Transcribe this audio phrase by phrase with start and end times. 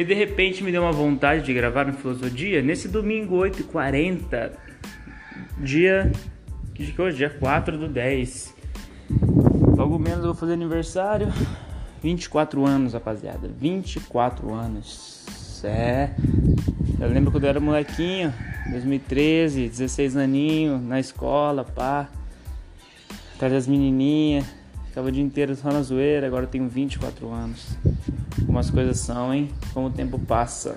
[0.00, 4.50] E de repente me deu uma vontade de gravar no Filosofia nesse domingo 8h40,
[5.58, 6.10] dia.
[6.72, 7.18] Que é hoje?
[7.18, 8.56] Dia 4 do 10.
[9.76, 11.28] Logo menos eu vou fazer aniversário.
[12.02, 13.50] 24 anos, rapaziada.
[13.60, 15.60] 24 anos.
[15.64, 16.08] É.
[16.98, 18.32] Eu lembro quando eu era molequinho,
[18.70, 22.08] 2013, 16 aninho, na escola, pá.
[23.34, 24.46] Atrás das menininhas.
[24.86, 27.76] Ficava o dia inteiro só na zoeira, agora eu tenho 24 anos.
[28.46, 29.50] Como as coisas são, hein?
[29.72, 30.76] Como o tempo passa.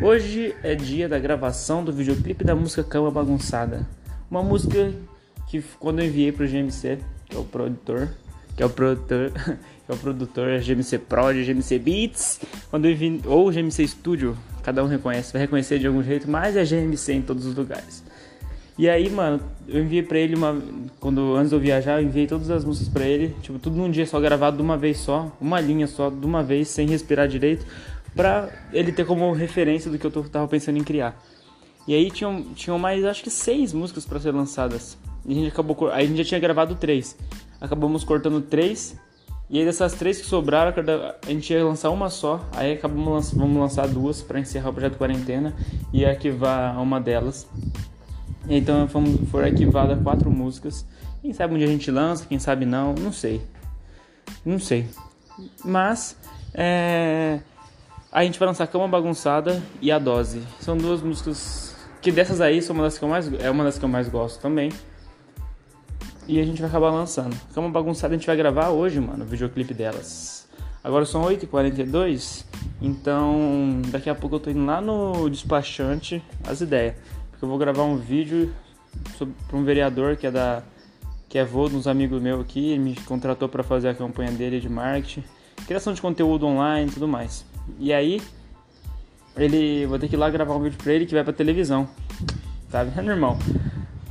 [0.00, 3.86] Hoje é dia da gravação do videoclipe da música Cama Bagunçada.
[4.30, 4.92] Uma música
[5.48, 8.08] que quando eu enviei pro GMC, que é o produtor,
[8.56, 9.32] que é o produtor,
[9.86, 14.36] que é o produtor é GMC Prod, GMC Beats, quando eu enviei, ou GMC Studio,
[14.62, 18.02] cada um reconhece, vai reconhecer de algum jeito, mas é GMC em todos os lugares.
[18.78, 20.60] E aí, mano, eu enviei pra ele uma.
[21.00, 23.34] Quando antes de eu viajar, eu enviei todas as músicas pra ele.
[23.40, 25.32] Tipo, tudo num dia só gravado de uma vez só.
[25.40, 27.64] Uma linha só, de uma vez, sem respirar direito.
[28.14, 31.18] Pra ele ter como referência do que eu tô, tava pensando em criar.
[31.88, 34.98] E aí tinham, tinham mais, acho que seis músicas para ser lançadas.
[35.24, 35.90] E a gente acabou.
[35.90, 37.16] Aí a gente já tinha gravado três.
[37.60, 38.98] Acabamos cortando três.
[39.48, 40.74] E aí dessas três que sobraram,
[41.24, 42.44] a gente ia lançar uma só.
[42.52, 45.54] Aí acabamos vamos lançar duas para encerrar o projeto quarentena
[45.92, 47.48] e arquivar uma delas.
[48.48, 50.86] Então fomos, foram arquivadas quatro músicas.
[51.22, 53.42] Quem sabe um dia a gente lança, quem sabe não, não sei.
[54.44, 54.86] Não sei.
[55.64, 56.16] Mas
[56.54, 57.40] é,
[58.12, 60.42] a gente vai lançar Cama Bagunçada e A Dose.
[60.60, 63.78] São duas músicas que dessas aí são uma das que eu mais, é uma das
[63.78, 64.70] que eu mais gosto também.
[66.28, 67.36] E a gente vai acabar lançando.
[67.54, 70.46] Cama Bagunçada a gente vai gravar hoje, mano, o videoclipe delas.
[70.82, 72.44] Agora são 8h42,
[72.80, 76.94] então daqui a pouco eu tô indo lá no despachante as ideias
[77.46, 78.52] eu vou gravar um vídeo
[79.46, 80.64] para um vereador que é da
[81.28, 84.30] que é vô de uns amigos meus aqui, ele me contratou para fazer a campanha
[84.30, 85.24] dele de marketing,
[85.66, 87.44] criação de conteúdo online e tudo mais.
[87.78, 88.20] E aí
[89.36, 91.88] ele vou ter que ir lá gravar um vídeo para ele que vai para televisão.
[92.70, 93.38] Tá vendo, irmão?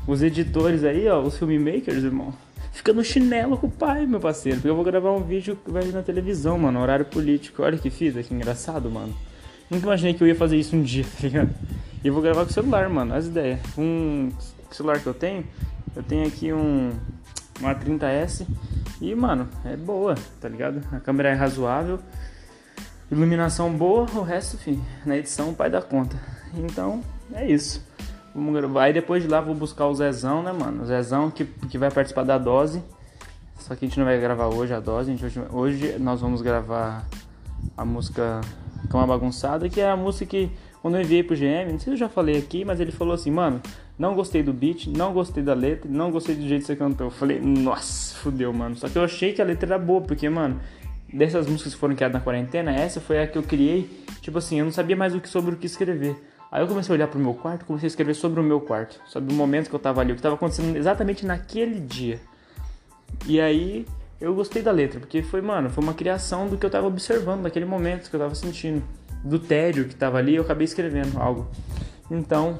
[0.08, 2.34] Os editores aí, ó, os filmmakers, irmão,
[2.72, 5.72] fica no chinelo com o pai, meu parceiro, porque eu vou gravar um vídeo que
[5.72, 7.64] vai na televisão, mano, horário político.
[7.64, 9.14] Olha que fiz, que engraçado, mano.
[9.70, 11.50] Nunca imaginei que eu ia fazer isso um dia, tá ligado?
[12.04, 13.60] E vou gravar com o celular, mano, as ideias.
[13.78, 14.32] Um
[14.72, 15.46] celular que eu tenho,
[15.96, 16.92] eu tenho aqui um
[17.60, 18.46] uma 30S
[19.02, 20.82] e, mano, é boa, tá ligado?
[20.92, 22.00] A câmera é razoável,
[23.12, 26.20] iluminação boa, o resto, enfim, na edição o pai dá conta.
[26.54, 27.02] Então,
[27.34, 27.86] é isso.
[28.34, 28.84] Vamos gravar.
[28.84, 30.84] Aí depois de lá vou buscar o Zezão, né, mano?
[30.84, 32.84] O Zezão que, que vai participar da dose.
[33.58, 35.12] Só que a gente não vai gravar hoje a dose.
[35.12, 37.06] A gente, hoje, hoje nós vamos gravar
[37.78, 38.42] a música
[38.88, 40.52] Cama Bagunçada, que é a música que
[40.82, 43.14] quando eu enviei pro GM, não sei se eu já falei aqui, mas ele falou
[43.14, 43.60] assim, mano,
[43.98, 47.08] não gostei do beat, não gostei da letra, não gostei do jeito que você cantou.
[47.08, 48.76] Eu falei, nossa, fudeu, mano.
[48.76, 50.60] Só que eu achei que a letra era boa, porque, mano,
[51.12, 53.90] dessas músicas que foram criadas na quarentena, essa foi a que eu criei.
[54.22, 56.16] Tipo assim, eu não sabia mais o que sobre o que escrever.
[56.52, 59.02] Aí eu comecei a olhar pro meu quarto, comecei a escrever sobre o meu quarto,
[59.08, 62.20] sobre o momento que eu tava ali, o que tava acontecendo exatamente naquele dia.
[63.26, 63.86] E aí
[64.20, 67.42] eu gostei da letra, porque foi, mano, foi uma criação do que eu tava observando
[67.42, 68.84] naquele momento que eu tava sentindo
[69.24, 71.48] do tédio que estava ali, eu acabei escrevendo algo.
[72.10, 72.60] Então,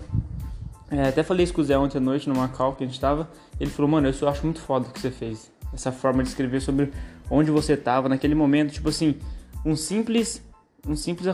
[0.90, 2.96] é, até falei isso com o Zé ontem à noite numa call que a gente
[2.96, 3.30] estava.
[3.60, 5.52] Ele falou, mano, eu acho muito foda o que você fez.
[5.74, 6.92] Essa forma de escrever sobre
[7.30, 8.74] onde você estava naquele momento.
[8.74, 9.16] Tipo assim,
[9.66, 10.44] um simples.
[10.88, 11.28] Um simples,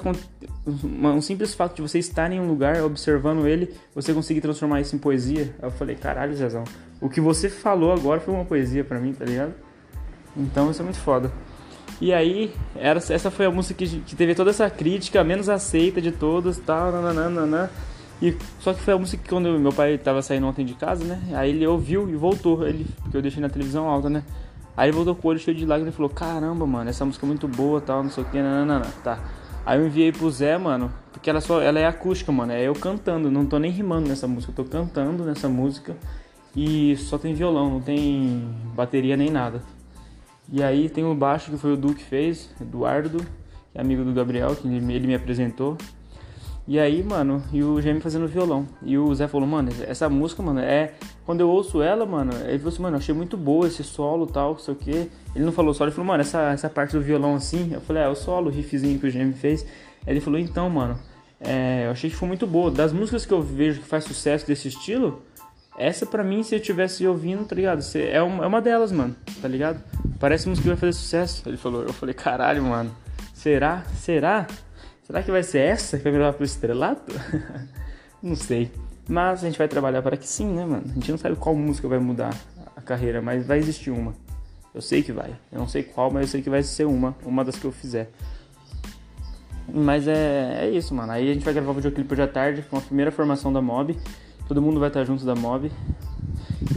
[0.66, 4.96] um simples fato de você estar em um lugar observando ele, você conseguir transformar isso
[4.96, 5.54] em poesia.
[5.62, 6.64] Eu falei, caralho, Zezão,
[7.02, 9.54] o que você falou agora foi uma poesia para mim, tá ligado?
[10.36, 11.32] Então isso é muito foda.
[12.00, 16.02] E aí, era, essa foi a música que, que teve toda essa crítica, menos aceita
[16.02, 17.70] de todas, tal, nananana.
[18.22, 21.04] E só que foi a música que quando meu pai tava saindo ontem de casa,
[21.04, 21.20] né?
[21.34, 24.24] Aí ele ouviu e voltou, ele, porque eu deixei na televisão alta, né?
[24.76, 27.26] Aí ele voltou com o olho cheio de lágrimas e falou: Caramba, mano, essa música
[27.26, 28.88] é muito boa, tal, não sei o que, nananana.
[29.04, 29.20] Tá.
[29.66, 32.52] Aí eu enviei pro Zé, mano, porque ela só ela é acústica, mano.
[32.52, 35.96] É eu cantando, não tô nem rimando nessa música, eu tô cantando nessa música
[36.56, 39.62] e só tem violão, não tem bateria nem nada.
[40.52, 43.20] E aí tem o baixo que foi o Du que fez, Eduardo,
[43.72, 45.78] que é amigo do Gabriel, que ele me apresentou.
[46.68, 48.68] E aí, mano, e o Gêmeo fazendo violão.
[48.84, 50.94] E o Zé falou, mano, essa música, mano, é.
[51.26, 54.52] Quando eu ouço ela, mano, ele falou assim, mano, achei muito boa esse solo tal,
[54.52, 55.08] não sei o quê.
[55.36, 57.74] Ele não falou solo, ele falou, mano, essa, essa parte do violão assim.
[57.74, 59.64] Eu falei, é, o solo, o riffzinho que o Gêmeo fez.
[60.06, 60.98] Aí ele falou, então, mano,
[61.40, 62.70] é, eu achei que foi muito boa.
[62.70, 65.22] Das músicas que eu vejo que faz sucesso desse estilo,
[65.78, 67.82] essa pra mim, se eu tivesse ouvindo, tá ligado?
[67.96, 69.82] É uma, é uma delas, mano, tá ligado?
[70.22, 71.50] Parece música que vai fazer sucesso.
[71.50, 72.96] Ele falou, eu falei, caralho, mano.
[73.34, 73.84] Será?
[73.98, 74.46] Será?
[75.02, 77.12] Será que vai ser essa que vai me levar pro estrelato?
[78.22, 78.72] não sei.
[79.10, 80.84] Mas a gente vai trabalhar para que sim, né, mano?
[80.86, 82.36] A gente não sabe qual música vai mudar
[82.78, 84.14] a carreira, mas vai existir uma.
[84.76, 85.36] Eu sei que vai.
[85.52, 87.16] Eu não sei qual, mas eu sei que vai ser uma.
[87.26, 88.12] Uma das que eu fizer.
[89.74, 91.12] Mas é, é isso, mano.
[91.14, 93.60] Aí a gente vai gravar o videoclipe hoje à tarde com a primeira formação da
[93.60, 93.98] Mob.
[94.48, 95.72] Todo mundo vai estar junto da Mob.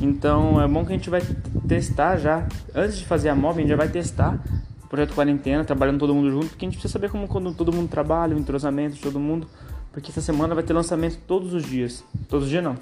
[0.00, 1.22] Então é bom que a gente vai
[1.66, 2.46] testar já.
[2.74, 4.38] Antes de fazer a Mob, a gente já vai testar
[4.82, 7.72] o projeto Quarentena, trabalhando todo mundo junto, porque a gente precisa saber como quando todo
[7.72, 9.46] mundo trabalha, o entrosamento de todo mundo.
[9.92, 12.04] Porque essa semana vai ter lançamento todos os dias.
[12.28, 12.76] Todos os dias não.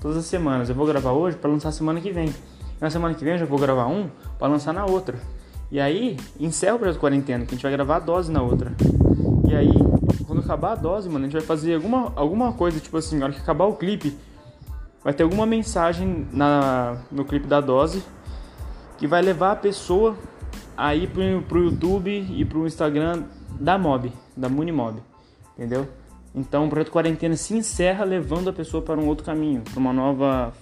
[0.00, 0.68] Todas as semanas.
[0.68, 2.34] Eu vou gravar hoje para lançar semana que vem.
[2.80, 5.16] Na semana que vem eu já vou gravar um para lançar na outra.
[5.70, 8.72] E aí, encerra o projeto quarentena, que a gente vai gravar a dose na outra.
[9.48, 9.72] E aí,
[10.26, 13.26] quando acabar a dose, mano, a gente vai fazer alguma, alguma coisa, tipo assim, na
[13.26, 14.16] hora que acabar o clipe,
[15.06, 18.02] vai ter alguma mensagem na, no clipe da dose
[18.98, 20.16] que vai levar a pessoa
[20.76, 23.22] a ir pro, pro YouTube e pro Instagram
[23.60, 25.00] da Mob, da Munimob,
[25.56, 25.86] entendeu?
[26.34, 29.92] Então o projeto quarentena se encerra levando a pessoa para um outro caminho, para uma
[29.92, 30.52] nova,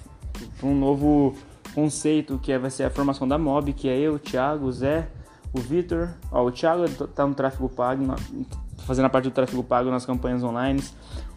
[0.63, 1.35] um novo
[1.75, 4.73] conceito que é, vai ser a formação da Mob, que é eu, o Thiago, o
[4.73, 5.09] Zé,
[5.55, 6.11] o Vitor.
[6.31, 8.15] O Thiago tá no tráfego pago,
[8.87, 10.83] fazendo a parte do tráfego pago nas campanhas online.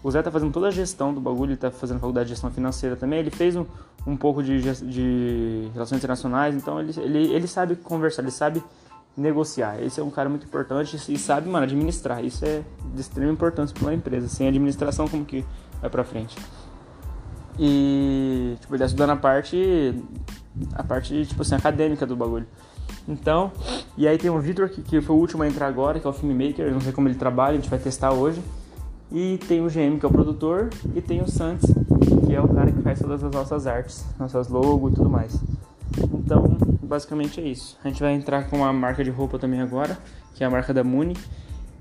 [0.07, 2.49] O Zé tá fazendo toda a gestão do bagulho, ele tá fazendo faculdade de gestão
[2.49, 3.19] financeira também.
[3.19, 3.65] Ele fez um,
[4.05, 8.63] um pouco de, de relações internacionais, então ele, ele, ele sabe conversar, ele sabe
[9.17, 9.83] negociar.
[9.83, 12.23] Esse é um cara muito importante e sabe, mano, administrar.
[12.23, 12.63] Isso é
[12.95, 14.29] de extrema importância para uma empresa.
[14.29, 15.43] Sem administração, como que
[15.81, 16.37] vai para frente?
[17.59, 19.93] E, tipo, ele tá estudando a parte,
[20.73, 22.47] a parte, tipo assim, acadêmica do bagulho.
[23.05, 23.51] Então,
[23.97, 26.09] e aí tem o Victor, que, que foi o último a entrar agora, que é
[26.09, 28.41] o filmmaker, não sei como ele trabalha, a gente vai testar hoje.
[29.11, 31.71] E tem o GM, que é o produtor, e tem o Santos,
[32.25, 35.41] que é o cara que faz todas as nossas artes, nossas logos e tudo mais.
[36.13, 37.77] Então, basicamente é isso.
[37.83, 39.97] A gente vai entrar com uma marca de roupa também agora,
[40.33, 41.15] que é a marca da Muni.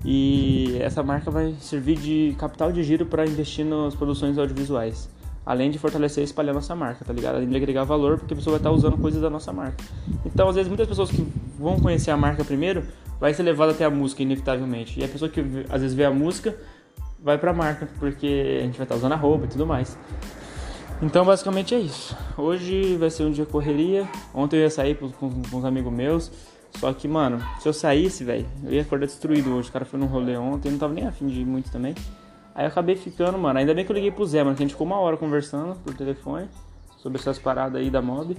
[0.05, 5.09] E essa marca vai servir de capital de giro para investir nas produções audiovisuais
[5.47, 7.35] além de fortalecer e espalhar nossa marca, tá ligado?
[7.35, 9.81] Além de agregar valor, porque a pessoa vai estar usando coisas da nossa marca.
[10.25, 11.25] Então, às vezes, muitas pessoas que
[11.57, 12.83] vão conhecer a marca primeiro,
[13.17, 14.99] vai ser levada até a música, inevitavelmente.
[14.99, 15.39] E a pessoa que
[15.69, 16.53] às vezes vê a música,
[17.19, 19.97] vai pra marca, porque a gente vai estar usando a roupa e tudo mais.
[21.01, 22.17] Então, basicamente é isso.
[22.37, 24.07] Hoje vai ser um dia correria.
[24.33, 26.31] Ontem eu ia sair com, com, com uns amigos meus.
[26.79, 29.69] Só que, mano, se eu saísse, velho, eu ia acordar destruído hoje.
[29.69, 31.95] O cara foi num rolê ontem, eu não tava nem afim de ir muito também.
[32.53, 33.59] Aí eu acabei ficando, mano.
[33.59, 35.75] Ainda bem que eu liguei pro Zé, mano, que a gente ficou uma hora conversando
[35.83, 36.47] por telefone
[36.97, 38.35] sobre essas paradas aí da mob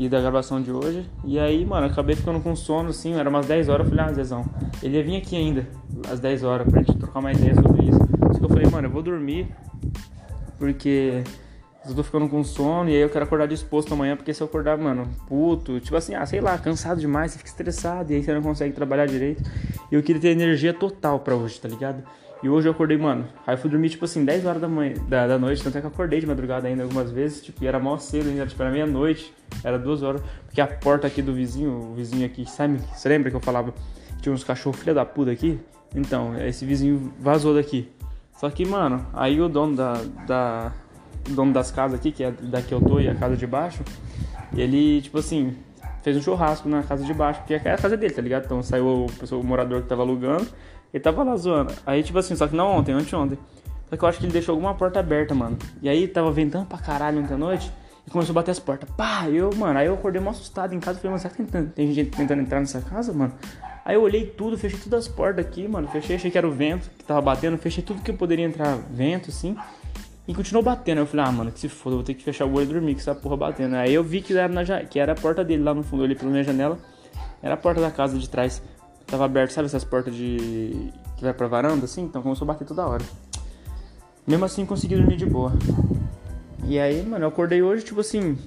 [0.00, 1.06] e da gravação de hoje.
[1.26, 3.86] E aí, mano, acabei ficando com sono, assim, era umas 10 horas.
[3.86, 4.46] Eu falei, ah, Zezão,
[4.82, 5.68] ele ia vir aqui ainda,
[6.10, 7.98] às 10 horas, pra gente trocar uma ideia sobre isso.
[8.30, 9.48] Isso que eu falei, mano, eu vou dormir,
[10.58, 11.22] porque
[11.86, 14.46] eu tô ficando com sono e aí eu quero acordar disposto amanhã, porque se eu
[14.46, 18.22] acordar, mano, puto, tipo assim, ah, sei lá, cansado demais, você fica estressado e aí
[18.22, 19.42] você não consegue trabalhar direito.
[19.92, 22.02] E eu queria ter energia total pra hoje, tá ligado?
[22.42, 23.26] E hoje eu acordei, mano.
[23.46, 25.62] Aí eu fui dormir, tipo assim, 10 horas da, manhã, da, da noite.
[25.62, 27.42] Tanto é que eu acordei de madrugada ainda algumas vezes.
[27.42, 29.32] Tipo, e era mal cedo ainda, tipo, era meia-noite.
[29.62, 30.22] Era duas horas.
[30.46, 32.78] Porque a porta aqui do vizinho, o vizinho aqui, sabe?
[32.94, 35.60] Você lembra que eu falava que tinha uns cachorros filha da puta aqui?
[35.94, 37.90] Então, esse vizinho vazou daqui.
[38.38, 40.72] Só que, mano, aí o dono da, da
[41.28, 43.82] o dono das casas aqui, que é daqui eu tô e a casa de baixo,
[44.56, 45.54] ele, tipo assim,
[46.02, 48.46] fez um churrasco na casa de baixo, porque é a casa dele, tá ligado?
[48.46, 50.46] Então saiu o, o morador que tava alugando
[50.92, 51.72] ele tava lá zoando.
[51.86, 53.38] Aí, tipo assim, só que não ontem, anteontem.
[53.88, 55.58] Só que eu acho que ele deixou alguma porta aberta, mano.
[55.82, 57.72] E aí tava ventando pra caralho ontem à noite.
[58.06, 58.88] E começou a bater as portas.
[58.96, 60.98] Pá, eu, mano, aí eu acordei mó assustado em casa.
[60.98, 63.34] Falei, mano, será que tem, tem gente tentando entrar nessa casa, mano?
[63.84, 65.88] Aí eu olhei tudo, fechei todas as portas aqui, mano.
[65.88, 67.58] Fechei, achei que era o vento que tava batendo.
[67.58, 69.56] Fechei tudo que poderia entrar vento, assim.
[70.26, 70.98] E continuou batendo.
[70.98, 72.72] Aí eu falei, ah, mano, que se foda, vou ter que fechar o olho e
[72.72, 73.74] dormir com essa porra batendo.
[73.76, 76.02] Aí eu vi que era, na, que era a porta dele lá no fundo.
[76.02, 76.78] Eu olhei pela minha janela.
[77.42, 78.62] Era a porta da casa de trás.
[79.10, 82.66] Tava aberto, sabe essas portas de que vai pra varanda, assim, então começou a bater
[82.66, 83.04] toda hora.
[84.26, 85.52] Mesmo assim, consegui dormir de boa.
[86.64, 88.38] E aí, mano, eu acordei hoje, tipo assim,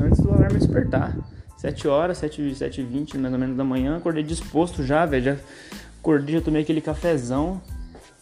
[0.00, 1.16] antes do alarme despertar.
[1.58, 5.24] 7 horas, 7, 7 20 mais ou menos da manhã, acordei disposto já, velho.
[5.24, 5.36] Já
[6.00, 7.60] acordei, já tomei aquele cafezão.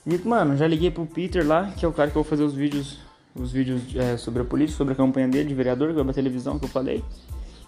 [0.04, 2.42] E, mano, já liguei pro Peter lá, que é o cara que eu vou fazer
[2.42, 2.98] os vídeos,
[3.34, 6.14] os vídeos é, sobre a polícia, sobre a campanha dele de vereador, que vai pra
[6.14, 7.04] televisão, que eu falei.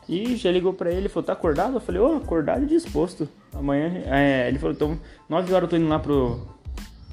[0.09, 1.75] E já ligou pra ele, falou, tá acordado?
[1.75, 3.29] Eu falei, ô, oh, acordado e disposto.
[3.53, 4.99] Amanhã, é, ele falou, então,
[5.29, 6.49] 9 horas eu tô indo lá pro,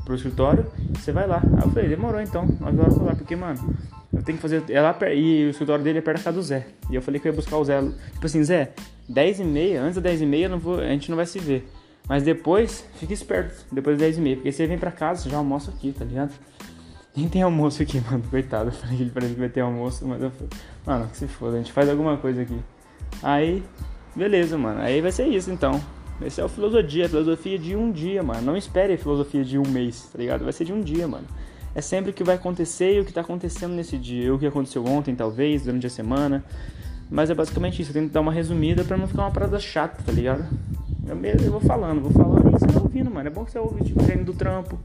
[0.05, 1.41] pro escritório, você vai lá.
[1.57, 3.75] Aí eu falei, demorou então, 9 horas eu tô lá, porque, mano,
[4.13, 6.43] eu tenho que fazer, é lá, e o escritório dele é perto da casa do
[6.43, 6.67] Zé.
[6.89, 7.81] E eu falei que eu ia buscar o Zé,
[8.13, 8.71] tipo assim, Zé,
[9.09, 11.67] 10 e meia, antes das 10 e meia a gente não vai se ver.
[12.07, 15.35] Mas depois, fique esperto, depois das 10 e meia, porque você vem pra casa, já
[15.35, 16.31] almoça aqui, tá ligado?
[17.13, 18.69] Nem tem almoço aqui, mano, coitado.
[18.69, 20.49] Eu falei que ele parece que vai ter almoço, mas eu falei,
[20.85, 22.57] mano, que se foda, a gente faz alguma coisa aqui.
[23.22, 23.63] Aí,
[24.15, 24.81] beleza, mano.
[24.81, 25.81] Aí vai ser isso então.
[26.22, 28.41] Esse é o filosofia, a filosofia de um dia, mano.
[28.41, 30.43] Não espere a filosofia de um mês, tá ligado?
[30.43, 31.25] Vai ser de um dia, mano.
[31.74, 34.34] É sempre o que vai acontecer e o que tá acontecendo nesse dia.
[34.34, 36.43] O que aconteceu ontem, talvez, durante a semana.
[37.10, 37.91] Mas é basicamente isso.
[37.91, 40.45] Eu tento dar uma resumida pra não ficar uma parada chata, tá ligado?
[41.07, 43.27] Eu, mesmo, eu vou falando, vou falando e você vai ouvindo, mano.
[43.27, 44.79] É bom que você ouve, tipo, saindo do trampo,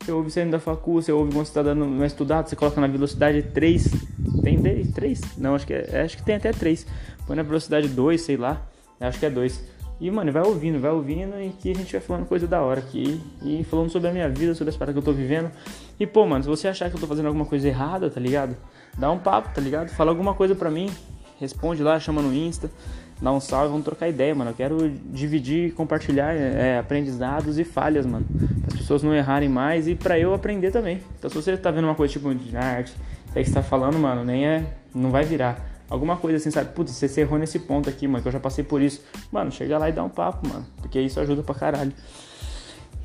[0.00, 2.80] você ouve saindo da facu, você ouve quando você tá dando uma estudada, você coloca
[2.80, 4.15] na velocidade 3.
[4.42, 5.20] Tem 3?
[5.38, 6.86] Não, acho que, é, acho que tem até 3.
[7.26, 8.62] Põe na velocidade 2, sei lá.
[9.00, 9.76] Acho que é 2.
[9.98, 12.80] E, mano, vai ouvindo, vai ouvindo e que a gente vai falando coisa da hora
[12.80, 13.20] aqui.
[13.42, 15.50] E falando sobre a minha vida, sobre as paradas que eu tô vivendo.
[15.98, 18.56] E, pô, mano, se você achar que eu tô fazendo alguma coisa errada, tá ligado?
[18.98, 19.88] Dá um papo, tá ligado?
[19.90, 20.90] Fala alguma coisa pra mim.
[21.40, 22.70] Responde lá, chama no Insta.
[23.20, 24.50] Dá um salve, vamos trocar ideia, mano.
[24.50, 28.26] Eu quero dividir, compartilhar é, aprendizados e falhas, mano.
[28.60, 31.00] Para as pessoas não errarem mais e para eu aprender também.
[31.18, 32.92] Então, se você tá vendo uma coisa tipo de arte,
[33.38, 34.66] aí que você tá falando, mano, nem é.
[34.94, 36.72] Não vai virar Alguma coisa assim, sabe?
[36.72, 39.02] Putz, você errou nesse ponto aqui, mano, que eu já passei por isso.
[39.30, 40.66] Mano, chega lá e dá um papo, mano.
[40.78, 41.92] Porque isso ajuda pra caralho.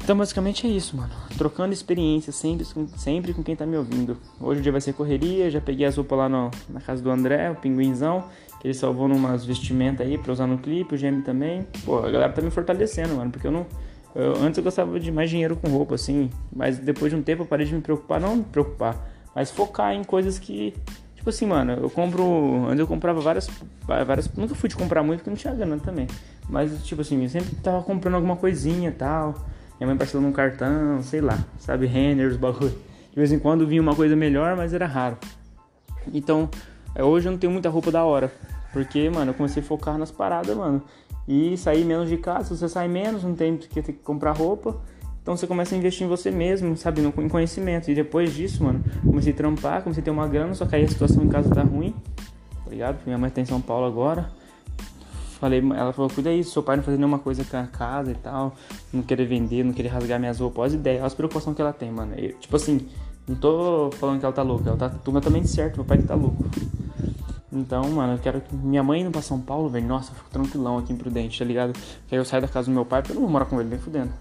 [0.03, 1.11] Então, basicamente é isso, mano.
[1.37, 2.65] Trocando experiência sempre,
[2.97, 4.17] sempre com quem tá me ouvindo.
[4.39, 7.11] Hoje o dia vai ser correria, já peguei as roupas lá no, na casa do
[7.11, 8.23] André, o pinguinzão,
[8.59, 11.67] que ele salvou numas vestimentas aí pra usar no clipe, o Gêmeo também.
[11.85, 13.67] Pô, a galera tá me fortalecendo, mano, porque eu não.
[14.15, 17.43] Eu, antes eu gostava de mais dinheiro com roupa, assim, mas depois de um tempo
[17.43, 20.73] eu parei de me preocupar, não me preocupar, mas focar em coisas que
[21.21, 22.65] Tipo assim, mano, eu compro.
[22.65, 23.47] Antes eu comprava várias.
[23.85, 26.07] várias nunca fui de comprar muito porque não tinha grana também.
[26.49, 29.35] Mas, tipo assim, eu sempre tava comprando alguma coisinha e tal.
[29.79, 31.85] Minha mãe parcelou num cartão, sei lá, sabe?
[31.85, 32.75] Renders, bagulho.
[33.11, 35.15] De vez em quando vinha uma coisa melhor, mas era raro.
[36.11, 36.49] Então,
[36.95, 38.33] é, hoje eu não tenho muita roupa da hora.
[38.73, 40.81] Porque, mano, eu comecei a focar nas paradas, mano.
[41.27, 44.81] E sair menos de casa, você sai menos, não tem que ter que comprar roupa.
[45.21, 47.91] Então você começa a investir em você mesmo, sabe, no, em conhecimento.
[47.91, 50.83] E depois disso, mano, comecei a trampar, comecei a ter uma grana, só que aí
[50.83, 51.93] a situação em casa tá ruim,
[52.63, 52.97] tá ligado?
[53.05, 54.29] Minha mãe tá em São Paulo agora.
[55.39, 58.15] Falei, ela falou, cuida aí, seu pai não fazer nenhuma coisa com a casa e
[58.15, 58.53] tal,
[58.93, 61.91] não querer vender, não querer rasgar minhas roupas, ideias, olha as preocupações que ela tem,
[61.91, 62.13] mano.
[62.15, 62.87] Eu, tipo assim,
[63.27, 66.13] não tô falando que ela tá louca, ela tá completamente certo, meu pai que tá
[66.13, 66.45] louco.
[67.51, 70.29] Então, mano, eu quero que minha mãe indo pra São Paulo, velho, nossa, eu fico
[70.29, 71.73] tranquilão aqui em Prudente, tá ligado?
[72.07, 73.59] Que aí eu saio da casa do meu pai, porque eu não vou morar com
[73.59, 74.11] ele, nem fudendo.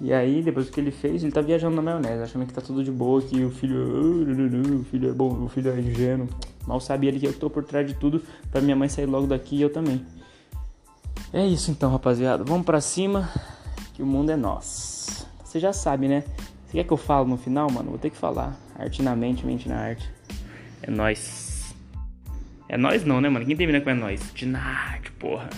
[0.00, 2.60] E aí, depois do que ele fez, ele tá viajando na maionese, achando que tá
[2.60, 4.80] tudo de boa, que o filho.
[4.80, 6.28] O filho é bom, o filho é ingênuo.
[6.66, 9.26] Mal sabia ele que eu tô por trás de tudo pra minha mãe sair logo
[9.26, 10.04] daqui e eu também.
[11.32, 12.44] É isso então, rapaziada.
[12.44, 13.28] Vamos pra cima,
[13.94, 15.26] que o mundo é nosso.
[15.44, 16.22] Você já sabe, né?
[16.66, 17.90] Você quer que eu falo no final, mano?
[17.90, 18.56] Vou ter que falar.
[18.78, 20.08] Arte na mente, mente na arte.
[20.82, 21.74] É nós.
[22.68, 23.44] É nós não, né, mano?
[23.44, 24.20] Quem termina com é nós?
[24.34, 25.48] De arte, porra.